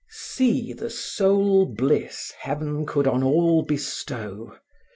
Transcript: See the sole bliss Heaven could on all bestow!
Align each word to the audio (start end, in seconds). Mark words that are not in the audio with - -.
See 0.09 0.73
the 0.73 0.89
sole 0.89 1.67
bliss 1.67 2.33
Heaven 2.39 2.87
could 2.87 3.05
on 3.05 3.21
all 3.21 3.61
bestow! 3.61 4.55